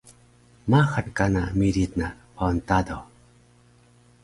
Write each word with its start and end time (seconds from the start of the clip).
Maxal 0.71 1.07
kana 1.17 1.41
miric 1.59 1.91
na 1.99 2.07
Pawan 2.35 2.59
Tado 2.67 2.97